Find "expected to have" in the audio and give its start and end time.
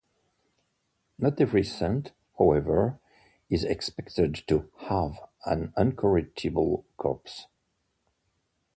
3.63-5.19